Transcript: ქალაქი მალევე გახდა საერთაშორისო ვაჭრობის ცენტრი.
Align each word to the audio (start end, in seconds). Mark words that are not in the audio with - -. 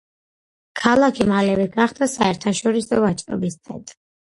ქალაქი 0.81 1.29
მალევე 1.33 1.69
გახდა 1.77 2.11
საერთაშორისო 2.17 3.05
ვაჭრობის 3.09 3.65
ცენტრი. 3.67 4.03